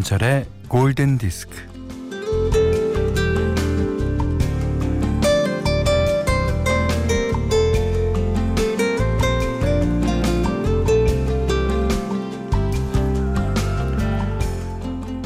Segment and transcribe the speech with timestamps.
[0.00, 1.56] 김현철의 골든 디스크.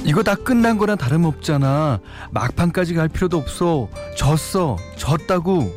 [0.05, 2.01] 이거 다 끝난 거랑 다름없잖아.
[2.31, 3.89] 막판까지 갈 필요도 없어.
[4.17, 4.77] 졌어.
[4.97, 5.73] 졌다고.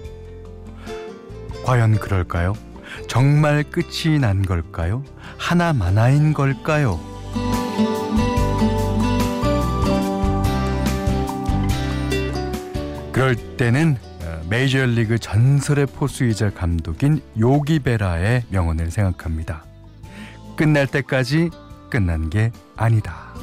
[1.65, 2.53] 과연 그럴까요?
[3.07, 5.03] 정말 끝이 난 걸까요?
[5.37, 7.16] 하나만화인 걸까요?
[13.17, 19.65] 그럴 때는 어, 메이저리그 전설의 포수이자 감독인 요기 베라의 명언을 생각합니다.
[20.55, 21.49] 끝날 때까지
[21.89, 23.33] 끝난 게 아니다.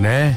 [0.00, 0.34] 네.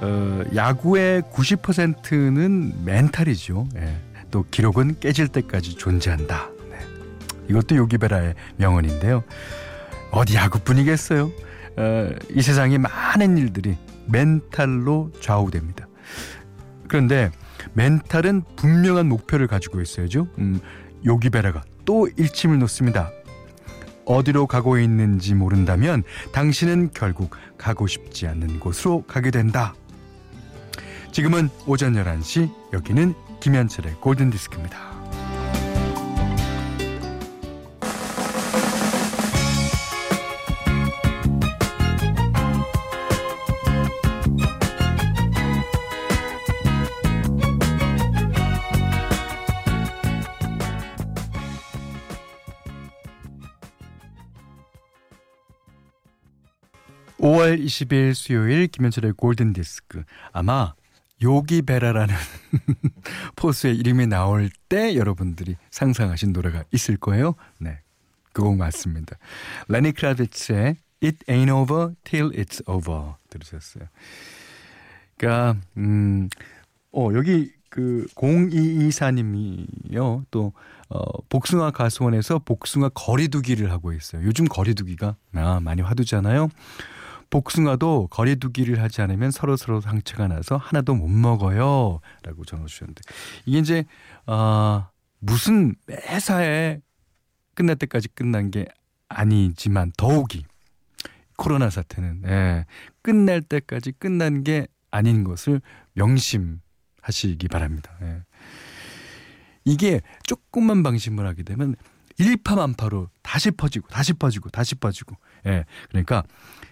[0.00, 3.66] 어, 야구의 90%는 멘탈이죠.
[3.74, 3.96] 예.
[4.30, 6.48] 또 기록은 깨질 때까지 존재한다.
[6.70, 6.78] 네.
[7.50, 9.24] 이것도 요기베라의 명언인데요.
[10.10, 11.30] 어디 야구뿐이겠어요.
[11.76, 15.86] 어, 이 세상의 많은 일들이 멘탈로 좌우됩니다.
[16.88, 17.30] 그런데
[17.74, 20.28] 멘탈은 분명한 목표를 가지고 있어야죠.
[20.38, 20.60] 음,
[21.04, 23.10] 요기베라가 또 일침을 놓습니다.
[24.04, 29.74] 어디로 가고 있는지 모른다면 당신은 결국 가고 싶지 않는 곳으로 가게 된다.
[31.12, 34.97] 지금은 오전 11시 여기는 김현철의 골든디스크입니다.
[57.18, 60.04] 5월 20일 수요일 김현철의 골든 디스크.
[60.32, 60.72] 아마
[61.20, 62.14] 요기 베라라는
[63.34, 67.34] 포수의 이름이 나올 때 여러분들이 상상하신 노래가 있을 거예요.
[67.58, 67.80] 네.
[68.32, 69.16] 그거 맞습니다.
[69.66, 73.88] 레니 크라비츠의 It Ain't Over Till It's Over 들으셨어요.
[75.16, 76.28] 그러니까 음,
[76.92, 80.24] 어 여기 그 0224님이요.
[80.30, 80.52] 또
[80.88, 84.22] 어, 복숭아 과수원에서 복숭아 거리두기를 하고 있어요.
[84.22, 86.48] 요즘 거리두기가 아, 많이 화두잖아요.
[87.30, 93.02] 복숭아도 거리두기를 하지 않으면 서로 서로 상처가 나서 하나도 못 먹어요 라고 전화 주셨는데
[93.46, 93.84] 이게 이제
[94.26, 96.80] 아 무슨 매사에
[97.54, 98.66] 끝날 때까지 끝난 게
[99.08, 100.44] 아니지만 더욱이
[101.36, 102.66] 코로나 사태는 예,
[103.02, 105.60] 끝날 때까지 끝난 게 아닌 것을
[105.94, 107.96] 명심하시기 바랍니다.
[108.02, 108.22] 예.
[109.64, 111.76] 이게 조금만 방심을 하게 되면
[112.18, 116.24] 일파만파로 다시 퍼지고 다시 퍼지고 다시 퍼지고 예 그러니까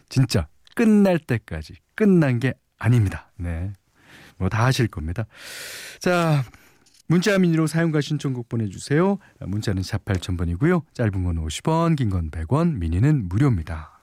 [0.08, 3.30] 진짜 끝날 때까지 끝난 게 아닙니다.
[3.36, 3.72] 네.
[4.38, 5.24] 뭐 다 하실 겁니다.
[5.98, 6.44] 자,
[7.08, 9.18] 문자 미니로 사용과 신청곡 보내주세요.
[9.40, 10.82] 문자는 4 8000번이고요.
[10.92, 14.02] 짧은 건 50원, 긴 건 100원, 미니는 무료입니다.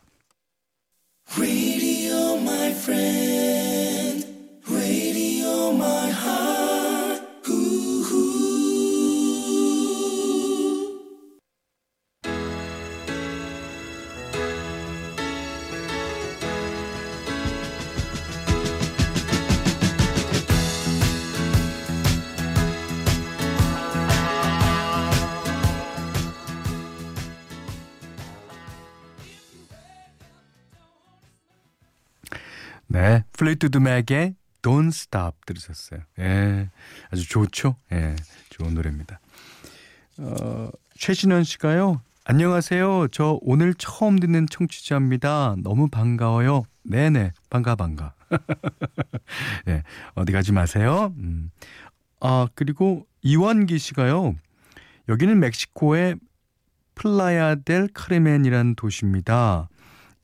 [32.94, 36.02] 네, 플리트우드 맥의 Don't Stop 들으셨어요.
[36.20, 36.70] 예,
[37.09, 37.76] 아주 좋죠.
[37.92, 38.16] 예,
[38.52, 39.20] 좋은 노래입니다.
[40.20, 42.04] 어, 최신원 씨가요.
[42.24, 43.08] 안녕하세요.
[43.08, 45.56] 저 오늘 처음 듣는 청취자입니다.
[45.64, 46.66] 너무 반가워요.
[46.84, 48.14] 네네, 반가 반가.
[49.66, 49.81] 네,
[50.14, 51.16] 어디 가지 마세요.
[51.18, 51.50] 음.
[52.20, 54.36] 아 그리고 이원기 씨가요.
[55.10, 56.18] 여기는 멕시코의
[56.94, 59.68] 플라야 델 카르멘이라는 도시입니다.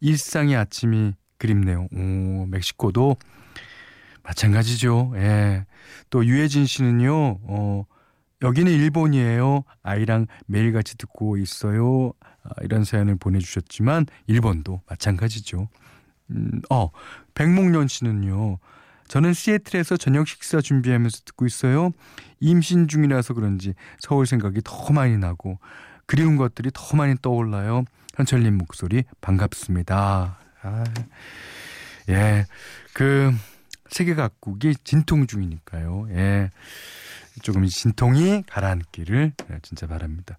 [0.01, 1.87] 일상의 아침이 그립네요.
[1.91, 3.17] 오, 멕시코도
[4.23, 5.13] 마찬가지죠.
[5.15, 5.65] 예.
[6.11, 7.39] 또 유해진 씨는요.
[7.41, 7.85] 어,
[8.41, 9.63] 여기는 일본이에요.
[9.81, 12.13] 아이랑 매일같이 듣고 있어요.
[12.43, 15.67] 아, 이런 사연을 보내주셨지만 일본도 마찬가지죠.
[16.31, 16.89] 음, 어,
[17.33, 18.59] 백목련 씨는요.
[19.07, 21.91] 저는 시애틀에서 저녁 식사 준비하면서 듣고 있어요.
[22.39, 25.57] 임신 중이라서 그런지 서울 생각이 더 많이 나고
[26.05, 27.83] 그리운 것들이 더 많이 떠올라요.
[28.15, 30.38] 현철님 목소리 반갑습니다.
[30.61, 30.83] 아,
[32.09, 32.45] 예,
[32.93, 33.31] 그
[33.89, 36.07] 세계 각국이 진통 중이니까요.
[36.11, 36.49] 예,
[37.41, 40.37] 조금 진통이 가라앉기를 예, 진짜 바랍니다.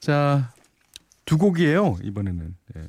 [0.00, 0.52] 자,
[1.24, 2.56] 두 곡이에요 이번에는.
[2.76, 2.88] 예.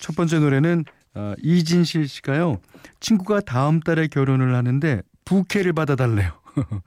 [0.00, 0.84] 첫 번째 노래는
[1.14, 2.60] 어, 이진실 씨가요.
[3.00, 6.32] 친구가 다음 달에 결혼을 하는데 부케를 받아달래요.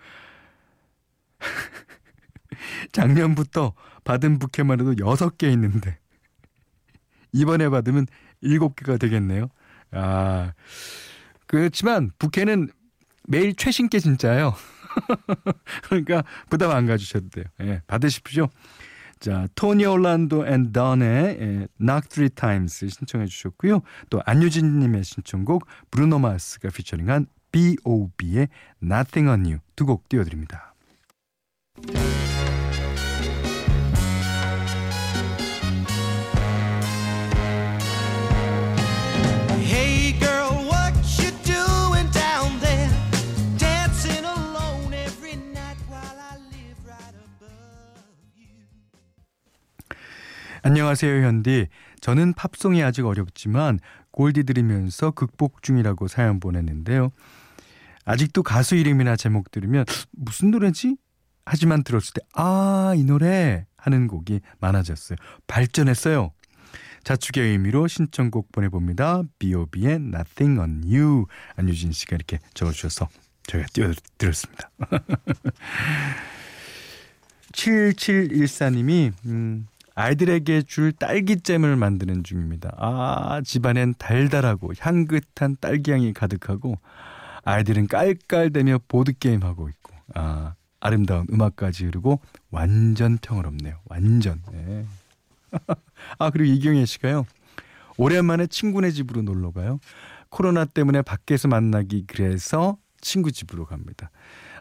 [2.92, 3.74] 작년부터
[4.04, 5.98] 받은 부케만 해도 6개 있는데
[7.36, 8.08] 이번에 받으면
[8.44, 9.50] 7개가 되겠네요.
[9.92, 10.54] 아,
[11.48, 12.70] 그렇지만 부케는
[13.28, 14.54] 매일 최신 게 진짜요.
[15.84, 17.46] 그러니까 부담 안 가주셔도 돼요.
[17.62, 18.48] 예, 받으십시오.
[19.20, 23.82] 자, 토니 올란도 앤 던의 예, Knock Three Times 신청해 주셨고요.
[24.10, 28.48] 또 안유진 님의 신청곡 브루노 마스가 피처링한 B.O.B의
[28.84, 30.74] Nothing on You 두 곡 띄워드립니다.
[50.66, 51.68] 안녕하세요, 현디.
[52.02, 53.80] 저는 팝송이 아직 어렵지만
[54.10, 57.12] 골디 들으면서 극복 중이라고 사연 보냈는데요.
[58.04, 60.98] 아직도 가수 이름이나 제목 들으면 무슨 노래지?
[61.46, 65.18] 하지만 들었을 때, 아, 이 노래 하는 곡이 많아졌어요.
[65.46, 66.32] 발전했어요.
[67.04, 69.22] 자축의 의미로 신청곡 보내봅니다.
[69.38, 71.28] B.O.B의 Nothing on You.
[71.58, 73.08] 안유진 씨가 이렇게 적어주셔서
[73.44, 74.72] 저희가 띄워드렸습니다.
[77.52, 82.76] 7714님이, 음, 아이들에게 줄 딸기잼을 만드는 중입니다.
[82.78, 86.78] 아, 집안엔 달달하고 향긋한 딸기향이 가득하고
[87.46, 92.20] 아이들은 깔깔대며 보드게임하고 있고 아, 아름다운 음악까지 흐르고
[92.52, 93.80] 완전 평화롭네요.
[93.86, 94.42] 완전.
[94.52, 94.86] 네.
[96.20, 97.26] 아, 그리고 이경혜 씨가요.
[97.98, 99.80] 오랜만에 친구네 집으로 놀러 가요.
[100.30, 104.12] 코로나 때문에 밖에서 만나기 그래서 친구 집으로 갑니다.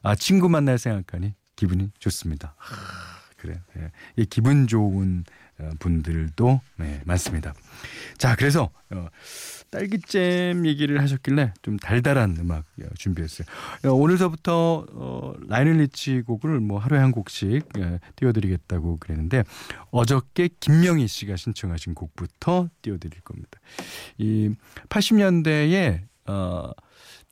[0.02, 2.54] 아, 친구 만날 생각하니 기분이 좋습니다.
[3.44, 3.58] 그래요.
[3.76, 3.90] 예.
[4.16, 5.24] 이 기분 좋은
[5.58, 7.52] 어, 분들도 네, 많습니다.
[8.16, 9.06] 자, 그래서 어,
[9.70, 13.46] 딸기잼 얘기를 하셨길래 좀 달달한 음악 어, 준비했어요.
[13.84, 19.44] 어, 오늘서부터 어, 라이널 리치 곡을 뭐 하루에 한 곡씩 예, 띄워드리겠다고 그랬는데
[19.90, 23.60] 어저께 김명희 씨가 신청하신 곡부터 띄워드릴 겁니다.
[24.16, 24.50] 이
[24.88, 26.70] 80년대에 어,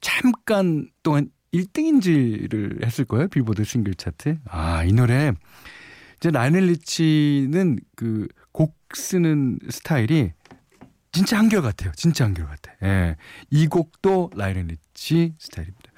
[0.02, 3.28] 잠깐 동안 1등인지를 했을 거예요.
[3.28, 4.38] 빌보드 싱글 차트.
[4.44, 5.32] 아, 이 노래
[6.22, 10.32] 이제 라이넬 리치는 그 곡 쓰는 스타일이
[11.10, 11.92] 진짜 한결 같아요.
[11.96, 12.72] 진짜 한결 같아.
[12.82, 13.16] 예.
[13.50, 15.90] 이 곡도 라이넬 리치 스타일입니다.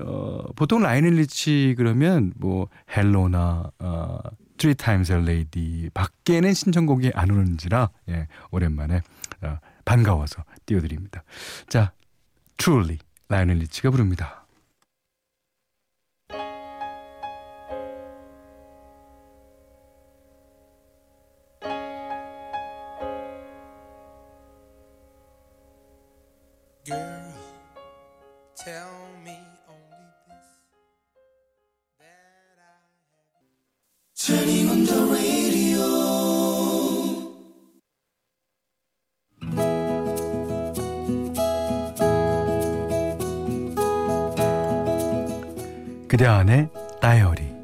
[0.00, 4.18] 어, 보통 라이넬 리치 그러면 뭐 Hello나 어,
[4.58, 5.12] Three Times
[5.92, 9.02] 밖에는 신청곡이 안 오는지라 예, 오랜만에
[9.42, 11.22] 어, 반가워서 띄워드립니다.
[11.68, 11.92] 자,
[12.56, 12.98] Truly
[13.28, 14.45] 라이넬 리치가 부릅니다.
[46.08, 46.70] 그대 안의
[47.00, 47.56] 다이어리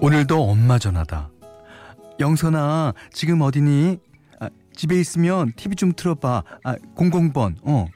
[0.00, 1.28] 오늘도 엄마 전화다.
[2.20, 3.98] 영선아, 지금 어디니?
[4.40, 6.44] 아, 집에 있으면 TV 좀 틀어봐.
[6.64, 7.86] 아, 00번, 어.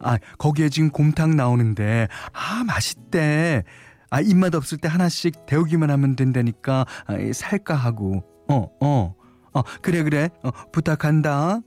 [0.00, 3.62] 아, 거기에 지금 곰탕 나오는데, 아, 맛있대.
[4.10, 8.24] 아, 입맛 없을 때 하나씩 데우기만 하면 된다니까, 아, 살까 하고.
[8.48, 9.14] 어, 어.
[9.52, 10.28] 어, 그래, 그래.
[10.42, 11.60] 어, 부탁한다.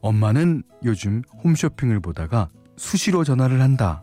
[0.00, 4.02] 엄마는 요즘 홈쇼핑을 보다가 수시로 전화를 한다.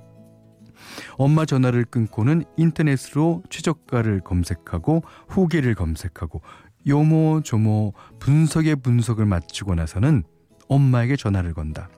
[1.17, 6.41] 엄마 전화를 끊고는 인터넷으로 최저가를 검색하고 후기를 검색하고
[6.85, 10.23] 요모조모 분석의 분석을 마치고 나서는
[10.69, 11.89] 엄마에게 전화를 건다.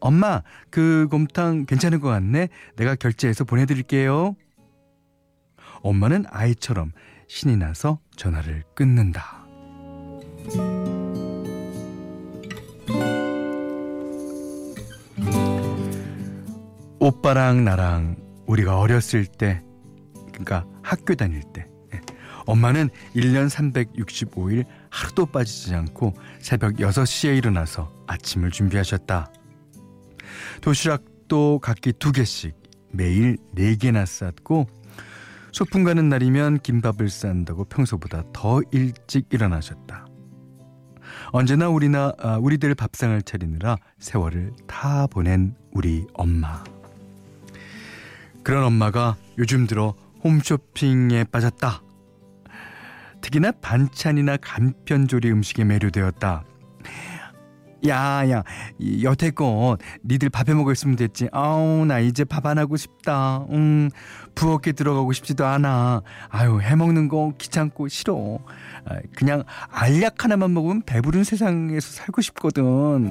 [0.00, 2.48] 엄마, 그 곰탕 괜찮은 것 같네.
[2.76, 4.36] 내가 결제해서 보내드릴게요.
[5.82, 6.92] 엄마는 아이처럼
[7.26, 9.46] 신이 나서 전화를 끊는다.
[17.04, 19.62] 오빠랑 나랑 우리가 어렸을 때,
[20.28, 22.00] 그러니까 학교 다닐 때, 예,
[22.46, 29.30] 엄마는 1년 365일 하루도 빠지지 않고 새벽 6시에 일어나서 아침을 준비하셨다.
[30.62, 32.56] 도시락도 각기 두 개씩
[32.90, 34.66] 매일 네 개나 쌌고
[35.52, 40.06] 소풍 가는 날이면 김밥을 싼다고 평소보다 더 일찍 일어나셨다.
[41.32, 46.64] 언제나 우리나 아, 우리들 밥상을 차리느라 세월을 다 보낸 우리 엄마.
[48.44, 51.82] 그런 엄마가 요즘 들어 홈쇼핑에 빠졌다.
[53.20, 56.44] 특히나 반찬이나 간편조리 음식에 매료되었다.
[57.86, 58.42] 야야
[59.02, 61.28] 여태껏 니들 밥 해 먹었으면 됐지.
[61.32, 63.44] 아우 나 이제 밥 안 하고 싶다.
[63.50, 63.90] 음
[64.34, 66.02] 부엌에 들어가고 싶지도 않아.
[66.28, 68.38] 아유 해 먹는 거 귀찮고 싫어.
[68.86, 73.10] 아, 그냥 알약 하나만 먹으면 배부른 세상에서 살고 싶거든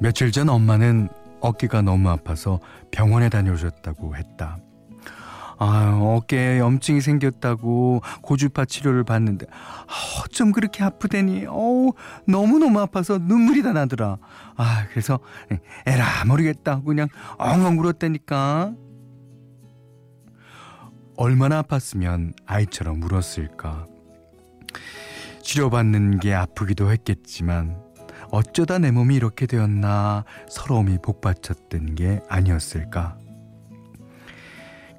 [0.00, 1.08] 며칠 전 엄마는
[1.40, 4.58] 어깨가 너무 아파서 병원에 다녀오셨다고 했다.
[5.60, 11.46] 아, 어깨에 염증이 생겼다고 고주파 치료를 받는데 아, 어쩜 그렇게 아프대니?
[11.46, 11.94] 어우
[12.28, 14.18] 너무너무 아파서 눈물이 다 나더라.
[14.56, 15.18] 아 그래서
[15.86, 18.74] 에라 모르겠다 그냥 엉엉 울었다니까.
[21.16, 23.86] 얼마나 아팠으면 아이처럼 울었을까?
[25.42, 27.87] 치료받는 게 아프기도 했겠지만
[28.30, 33.16] 어쩌다 내 몸이 이렇게 되었나 서러움이 복받쳤던 게 아니었을까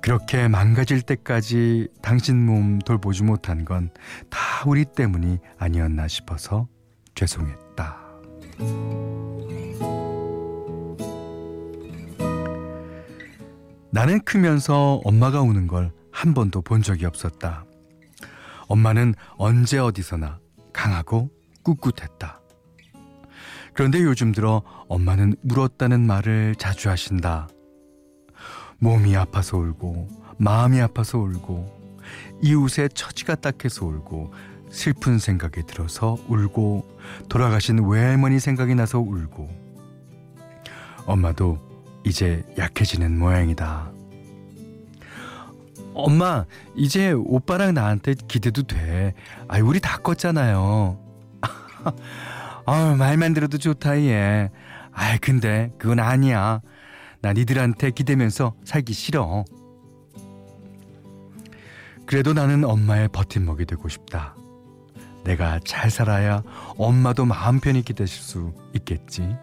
[0.01, 3.91] 그렇게 망가질 때까지 당신 몸 돌보지 못한 건
[4.29, 6.67] 다 우리 때문이 아니었나 싶어서
[7.15, 7.97] 죄송했다.
[13.91, 17.63] 나는 크면서 엄마가 우는 걸 한 번도 본 적이 없었다.
[18.67, 20.39] 엄마는 언제 어디서나
[20.73, 21.29] 강하고
[21.63, 22.38] 꿋꿋했다.
[23.79, 27.47] 그런데 요즘 들어 엄마는 울었다는 말을 자주 하신다.
[28.79, 31.79] 몸이 아파서 울고 마음이 아파서 울고
[32.41, 34.33] 이웃의 처지가 딱해서 울고
[34.69, 39.49] 슬픈 생각이 들어서 울고 돌아가신 외할머니 생각이 나서 울고
[41.05, 41.57] 엄마도
[42.03, 43.93] 이제 약해지는 모양이다.
[45.93, 46.45] 엄마,
[46.75, 49.13] 이제 오빠랑 나한테 기대도 돼.
[49.47, 50.99] 아이, 우리 다 컸잖아요.
[52.71, 54.51] 아, 말만 들어도 좋다, 얘.
[54.91, 56.61] 아이, 근데 그건 아니야.
[57.19, 59.43] 나 니들한테 기대면서 살기 싫어.
[62.05, 64.35] 그래도 나는 엄마의 버팀목이 되고 싶다.
[65.23, 66.43] 내가 잘 살아야
[66.77, 69.35] 엄마도 마음 편히 기대실 수 있겠지.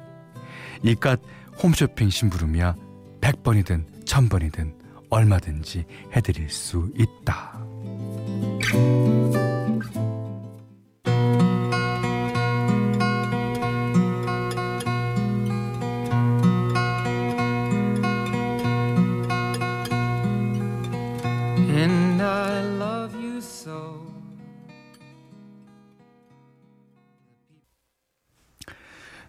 [0.85, 1.19] 이깟
[1.61, 2.77] 홈쇼핑 심부름이야
[3.23, 4.73] 100번이든 1000번이든
[5.11, 7.59] 얼마든지 해드릴 수 있다.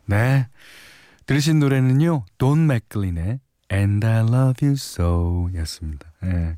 [0.08, 0.48] 네.
[1.26, 3.40] 들으신 노래는요, 돈 맥클린의
[3.72, 6.12] And I Love You So 였습니다.
[6.24, 6.58] 예.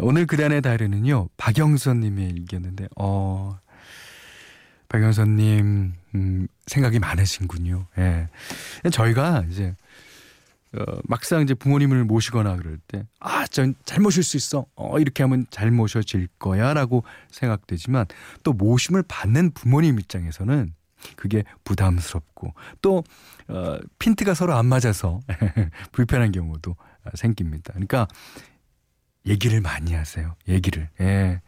[0.00, 3.58] 오늘 그단의 달에는요, 박영선 님의 일기였는데, 어,
[4.88, 7.86] 박영선 님, 음, 생각이 많으신군요.
[7.98, 8.28] 예.
[8.90, 9.74] 저희가 이제,
[10.74, 14.64] 어, 막상 이제 부모님을 모시거나 그럴 때, 아, 전 잘 모실 수 있어.
[14.74, 16.72] 어, 이렇게 하면 잘 모셔질 거야.
[16.72, 18.06] 라고 생각되지만,
[18.42, 20.72] 또 모심을 받는 부모님 입장에서는
[21.16, 23.02] 그게 부담스럽고 또
[23.48, 25.20] 어, 핀트가 서로 안 맞아서
[25.92, 26.76] 불편한 경우도
[27.14, 27.72] 생깁니다.
[27.72, 28.06] 그러니까
[29.26, 30.34] 얘기를 많이 하세요.
[30.48, 30.88] 얘기를.
[31.00, 31.40] 예.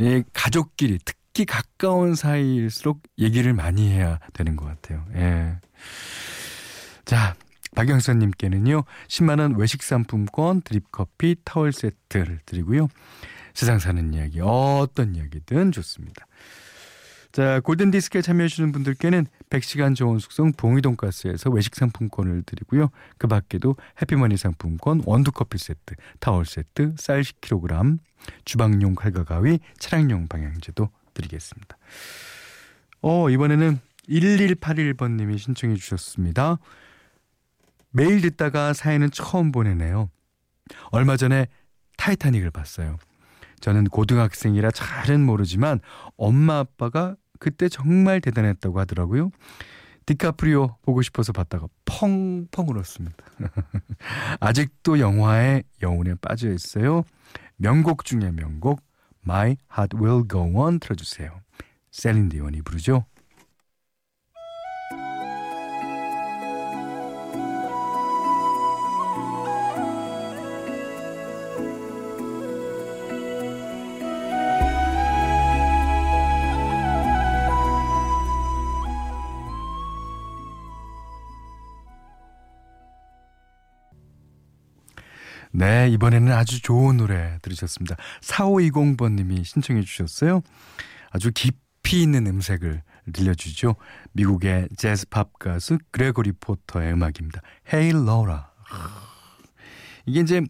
[0.00, 5.04] 예, 가족끼리 특히 가까운 사이일수록 얘기를 많이 해야 되는 것 같아요.
[5.14, 5.56] 예.
[7.04, 7.34] 자,
[7.74, 12.88] 박영선님께는요, 10만원 외식 상품권, 드립커피, 타월 세트를 드리고요.
[13.54, 16.26] 세상 사는 이야기, 어떤 이야기든 좋습니다.
[17.32, 22.90] 자, 골든 디스크에 참여해 주시는 분들께는 100시간 좋은 숙성 봉이 돈가스에서 외식 상품권을 드리고요.
[23.18, 27.98] 그 밖에도 해피머니 상품권, 원두 커피 세트, 타월 세트, 쌀 10kg,
[28.44, 31.78] 주방용 칼과 가위, 차량용 방향제도 드리겠습니다.
[33.02, 36.58] 어, 이번에는 1181번 님이 신청해 주셨습니다.
[37.92, 40.10] 매일 듣다가 사연은 처음 보내네요.
[40.90, 41.46] 얼마 전에
[41.96, 42.98] 타이타닉을 봤어요.
[43.60, 45.80] 저는 고등학생이라 잘은 모르지만
[46.16, 49.30] 엄마 아빠가 그때 정말 대단했다고 하더라고요.
[50.06, 53.16] 디카프리오 보고 싶어서 봤다가 펑펑 울었습니다.
[54.40, 57.04] 아직도 영화의 여운에 빠져 있어요.
[57.56, 58.82] 명곡 중의 명곡
[59.24, 61.40] My Heart Will Go On 틀어주세요.
[61.90, 63.04] 셀린 디온이 부르죠.
[85.52, 87.96] 네, 이번에는 아주 좋은 노래 들으셨습니다.
[88.22, 90.42] 4520번님이 신청해 주셨어요.
[91.10, 93.74] 아주 깊이 있는 음색을 들려주죠.
[94.12, 97.40] 미국의 재즈 팝 가수 그레고리 포터의 음악입니다.
[97.72, 98.42] Hey Laura.
[100.06, 100.42] 이게 이제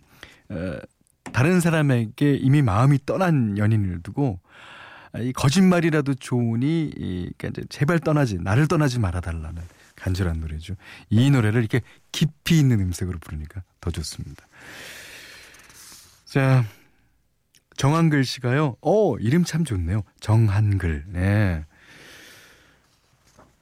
[0.50, 0.78] 어,
[1.32, 4.40] 다른 사람에게 이미 마음이 떠난 연인을 두고
[5.18, 9.62] 이 거짓말이라도 좋으니 이, 그러니까 이제 제발 떠나지 나를 떠나지 말아달라는
[10.00, 10.74] 간절한 노래죠.
[11.10, 11.80] 이 노래를 이렇게
[12.12, 14.46] 깊이 있는 음색으로 부르니까 더 좋습니다.
[16.24, 16.64] 자
[17.76, 18.76] 정한글 씨가요.
[18.80, 20.02] 어 이름 참 좋네요.
[20.20, 21.04] 정한글.
[21.08, 21.64] 네.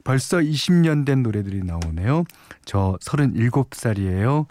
[0.04, 2.24] 벌써 20년 된 노래들이 나오네요.
[2.64, 4.46] 저 37살이에요.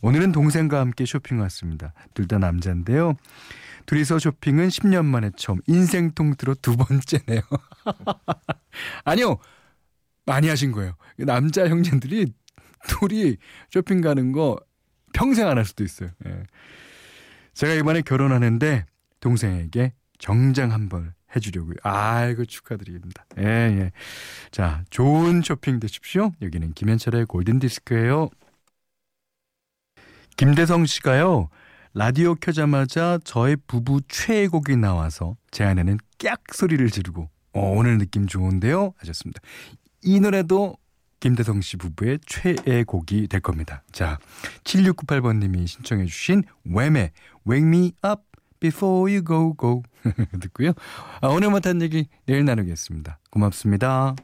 [0.00, 1.92] 오늘은 동생과 함께 쇼핑 왔습니다.
[2.14, 3.14] 둘 다 남자인데요.
[3.86, 7.40] 둘이서 쇼핑은 10년 만에 처음 인생 통틀어 두 번째네요.
[9.04, 9.36] 아니요.
[10.26, 10.94] 많이 하신 거예요.
[11.18, 12.32] 남자 형제들이
[12.88, 13.36] 둘이
[13.70, 14.58] 쇼핑 가는 거
[15.12, 16.10] 평생 안 할 수도 있어요.
[16.26, 16.42] 예.
[17.54, 18.84] 제가 이번에 결혼하는데
[19.20, 21.74] 동생에게 정장 한 벌 해주려고요.
[21.82, 23.26] 아이고 축하드립니다.
[23.38, 23.92] 예, 예.
[24.52, 26.30] 자, 좋은 쇼핑 되십시오.
[26.40, 28.30] 여기는 김현철의 골든 디스크예요.
[30.36, 31.48] 김대성 씨가요.
[31.92, 38.94] 라디오 켜자마자 저의 부부 최애곡이 나와서 제 아내는 깍 소리를 지르고 어, 오늘 느낌 좋은데요
[38.98, 39.40] 하셨습니다.
[40.04, 40.76] 이 노래도
[41.20, 43.82] 김대성 씨 부부의 최애 곡이 될 겁니다.
[43.92, 44.18] 자,
[44.64, 47.12] 7698번님이 신청해 주신 웸의
[47.48, 48.22] Wake Me Up
[48.60, 49.82] Before You Go Go
[50.40, 50.72] 듣고요.
[51.20, 53.18] 아, 오늘 못한 얘기 내일 나누겠습니다.
[53.30, 54.14] 고맙습니다.